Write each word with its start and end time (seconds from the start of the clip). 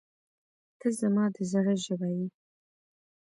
•ته 0.79 0.87
زما 0.99 1.25
د 1.35 1.37
زړه 1.51 1.73
ژبه 1.85 2.09
یې. 2.17 2.27